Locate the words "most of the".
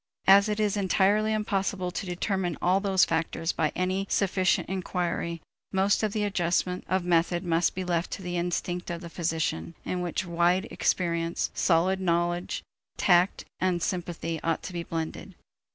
5.71-6.23